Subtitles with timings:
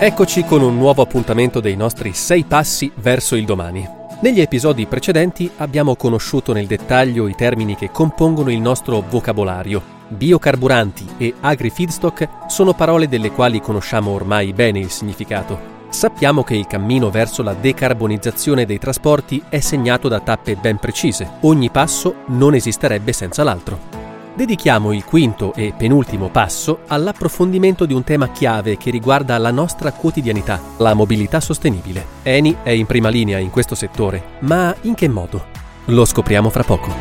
[0.00, 3.84] Eccoci con un nuovo appuntamento dei nostri sei passi verso il domani.
[4.20, 9.82] Negli episodi precedenti abbiamo conosciuto nel dettaglio i termini che compongono il nostro vocabolario.
[10.06, 15.58] Biocarburanti e agri-feedstock sono parole delle quali conosciamo ormai bene il significato.
[15.88, 21.28] Sappiamo che il cammino verso la decarbonizzazione dei trasporti è segnato da tappe ben precise.
[21.40, 23.97] Ogni passo non esisterebbe senza l'altro
[24.38, 29.90] dedichiamo il quinto e penultimo passo all'approfondimento di un tema chiave che riguarda la nostra
[29.90, 32.06] quotidianità, la mobilità sostenibile.
[32.22, 35.46] Eni è in prima linea in questo settore, ma in che modo?
[35.86, 36.94] Lo scopriamo fra poco.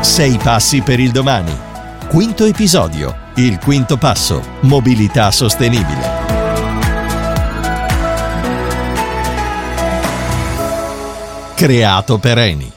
[0.00, 1.56] Sei passi per il domani.
[2.08, 3.16] Quinto episodio.
[3.36, 4.42] Il quinto passo.
[4.60, 6.26] Mobilità sostenibile.
[11.54, 12.76] Creato per Eni.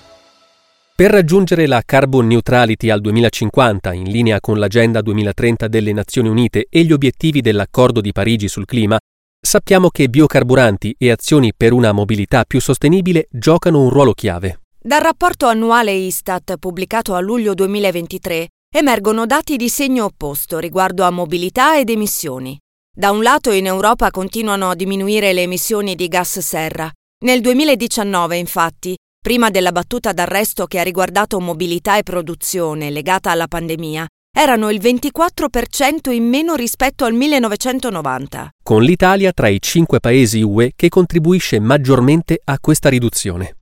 [1.01, 6.67] Per raggiungere la carbon neutrality al 2050, in linea con l'Agenda 2030 delle Nazioni Unite
[6.69, 8.99] e gli obiettivi dell'Accordo di Parigi sul clima,
[9.43, 14.59] sappiamo che biocarburanti e azioni per una mobilità più sostenibile giocano un ruolo chiave.
[14.79, 21.09] Dal rapporto annuale Istat pubblicato a luglio 2023 emergono dati di segno opposto riguardo a
[21.09, 22.55] mobilità ed emissioni.
[22.95, 26.91] Da un lato in Europa continuano a diminuire le emissioni di gas serra.
[27.25, 33.47] Nel 2019, infatti, prima della battuta d'arresto che ha riguardato mobilità e produzione legata alla
[33.47, 38.49] pandemia, erano il 24% in meno rispetto al 1990.
[38.63, 43.57] Con l'Italia tra i cinque paesi UE che contribuisce maggiormente a questa riduzione.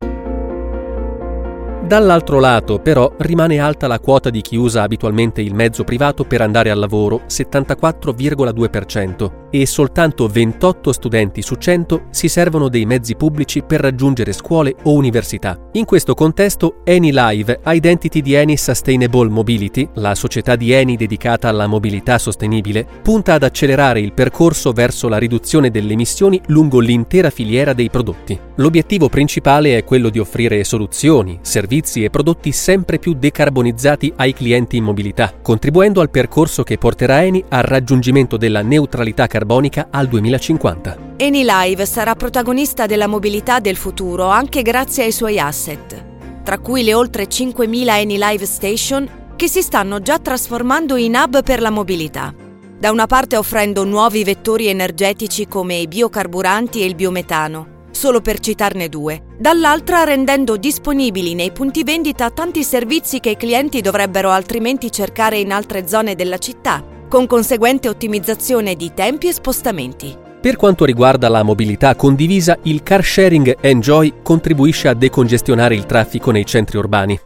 [1.81, 6.41] Dall'altro lato, però, rimane alta la quota di chi usa abitualmente il mezzo privato per
[6.41, 13.63] andare al lavoro, 74,2%, e soltanto 28 studenti su 100 si servono dei mezzi pubblici
[13.63, 15.57] per raggiungere scuole o università.
[15.71, 21.47] In questo contesto, Eni Live, Identity di Eni Sustainable Mobility, la società di Eni dedicata
[21.47, 27.31] alla mobilità sostenibile, punta ad accelerare il percorso verso la riduzione delle emissioni lungo l'intera
[27.31, 28.39] filiera dei prodotti.
[28.57, 34.33] L'obiettivo principale è quello di offrire soluzioni, servizi servizi e prodotti sempre più decarbonizzati ai
[34.33, 40.07] clienti in mobilità, contribuendo al percorso che porterà Eni al raggiungimento della neutralità carbonica al
[40.07, 41.13] 2050.
[41.17, 46.05] Eni Live sarà protagonista della mobilità del futuro anche grazie ai suoi asset,
[46.43, 51.43] tra cui le oltre 5.000 Eni Live Station che si stanno già trasformando in hub
[51.43, 52.33] per la mobilità.
[52.79, 58.39] Da una parte offrendo nuovi vettori energetici come i biocarburanti e il biometano, solo per
[58.39, 64.89] citarne due, dall'altra rendendo disponibili nei punti vendita tanti servizi che i clienti dovrebbero altrimenti
[64.89, 70.17] cercare in altre zone della città, con conseguente ottimizzazione di tempi e spostamenti.
[70.39, 76.31] Per quanto riguarda la mobilità condivisa, il car sharing Enjoy contribuisce a decongestionare il traffico
[76.31, 77.19] nei centri urbani.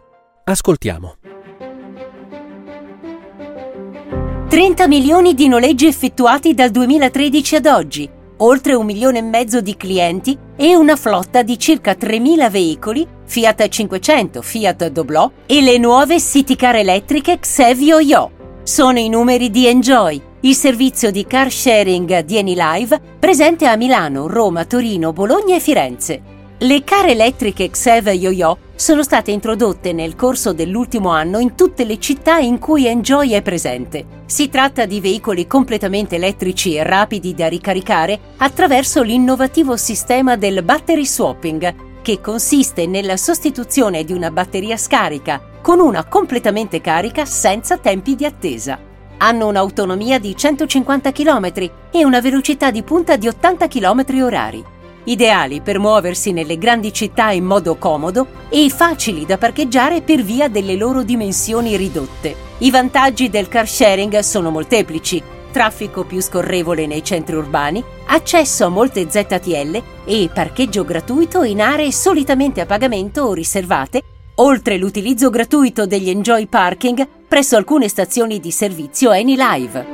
[0.46, 1.18] Ascoltiamo.
[4.50, 8.10] 30 milioni di noleggi effettuati dal 2013 ad oggi,
[8.44, 13.68] oltre un milione e mezzo di clienti e una flotta di circa 3.000 veicoli Fiat
[13.68, 18.32] 500, Fiat Doblò e le nuove city car elettriche Xevio Yo.
[18.64, 24.28] Sono i numeri di Enjoy, il servizio di car sharing di Live presente a Milano,
[24.28, 26.33] Roma, Torino, Bologna e Firenze.
[26.64, 32.00] Le car elettriche Xev Yo-Yo sono state introdotte nel corso dell'ultimo anno in tutte le
[32.00, 34.22] città in cui Enjoy è presente.
[34.28, 41.06] Si tratta di veicoli completamente elettrici e rapidi da ricaricare attraverso l'innovativo sistema del battery
[41.06, 48.16] swapping, che consiste nella sostituzione di una batteria scarica con una completamente carica senza tempi
[48.16, 48.80] di attesa.
[49.18, 51.52] Hanno un'autonomia di 150 km
[51.92, 54.74] e una velocità di punta di 80 km orari
[55.06, 60.48] ideali per muoversi nelle grandi città in modo comodo e facili da parcheggiare per via
[60.48, 62.36] delle loro dimensioni ridotte.
[62.60, 65.22] I vantaggi del car sharing sono molteplici.
[65.52, 71.92] Traffico più scorrevole nei centri urbani, accesso a molte ZTL e parcheggio gratuito in aree
[71.92, 74.02] solitamente a pagamento o riservate,
[74.36, 79.93] oltre l'utilizzo gratuito degli Enjoy Parking presso alcune stazioni di servizio AnyLive.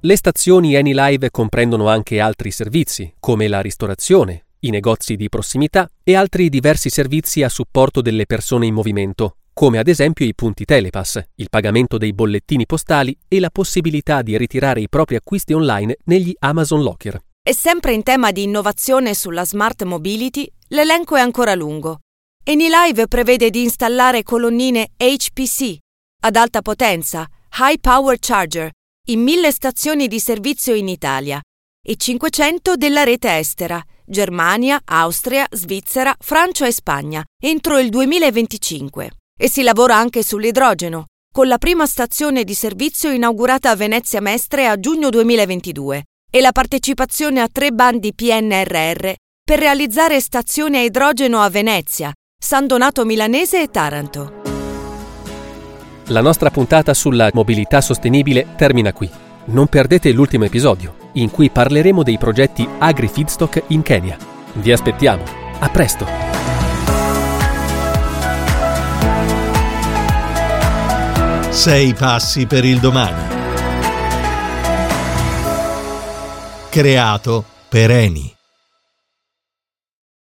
[0.00, 6.14] Le stazioni AnyLive comprendono anche altri servizi, come la ristorazione, i negozi di prossimità e
[6.14, 11.20] altri diversi servizi a supporto delle persone in movimento, come ad esempio i punti Telepass,
[11.34, 16.32] il pagamento dei bollettini postali e la possibilità di ritirare i propri acquisti online negli
[16.38, 17.20] Amazon Locker.
[17.42, 22.02] E sempre in tema di innovazione sulla smart mobility, l'elenco è ancora lungo.
[22.44, 25.76] AnyLive prevede di installare colonnine HPC
[26.20, 27.26] ad alta potenza,
[27.58, 28.70] High Power Charger,
[29.10, 31.40] in 1000 stazioni di servizio in Italia
[31.82, 39.10] e 500 della rete estera, Germania, Austria, Svizzera, Francia e Spagna, entro il 2025.
[39.40, 44.66] E si lavora anche sull'idrogeno, con la prima stazione di servizio inaugurata a Venezia Mestre
[44.66, 49.12] a giugno 2022 e la partecipazione a tre bandi PNRR
[49.42, 54.47] per realizzare stazioni a idrogeno a Venezia, San Donato Milanese e Taranto.
[56.10, 59.10] La nostra puntata sulla mobilità sostenibile termina qui.
[59.46, 64.16] Non perdete l'ultimo episodio, in cui parleremo dei progetti Agri-Feedstock in Kenya.
[64.54, 65.22] Vi aspettiamo.
[65.58, 66.06] A presto!
[71.50, 73.22] Sei passi per il domani.
[76.70, 78.37] Creato per Eni.